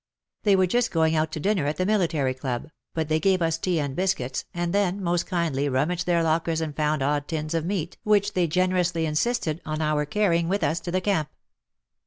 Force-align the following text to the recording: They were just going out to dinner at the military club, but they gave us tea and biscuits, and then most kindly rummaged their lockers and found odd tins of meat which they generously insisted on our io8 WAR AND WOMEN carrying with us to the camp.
They 0.41 0.55
were 0.55 0.65
just 0.65 0.89
going 0.89 1.15
out 1.15 1.31
to 1.33 1.39
dinner 1.39 1.67
at 1.67 1.77
the 1.77 1.85
military 1.85 2.33
club, 2.33 2.71
but 2.95 3.07
they 3.07 3.19
gave 3.19 3.39
us 3.39 3.59
tea 3.59 3.79
and 3.79 3.95
biscuits, 3.95 4.45
and 4.51 4.73
then 4.73 4.99
most 5.03 5.27
kindly 5.27 5.69
rummaged 5.69 6.07
their 6.07 6.23
lockers 6.23 6.59
and 6.59 6.75
found 6.75 7.03
odd 7.03 7.27
tins 7.27 7.53
of 7.53 7.65
meat 7.67 7.97
which 8.01 8.33
they 8.33 8.47
generously 8.47 9.05
insisted 9.05 9.61
on 9.63 9.73
our 9.73 9.73
io8 9.75 9.79
WAR 9.79 9.85
AND 9.85 9.93
WOMEN 9.97 10.05
carrying 10.07 10.49
with 10.49 10.63
us 10.63 10.79
to 10.79 10.89
the 10.89 11.01
camp. 11.01 11.29